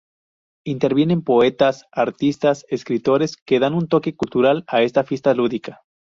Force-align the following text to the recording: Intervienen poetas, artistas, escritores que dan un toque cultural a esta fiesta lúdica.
Intervienen 0.65 1.21
poetas, 1.21 1.85
artistas, 1.91 2.65
escritores 2.69 3.37
que 3.37 3.59
dan 3.59 3.75
un 3.75 3.87
toque 3.87 4.15
cultural 4.15 4.63
a 4.65 4.81
esta 4.81 5.03
fiesta 5.03 5.35
lúdica. 5.35 5.83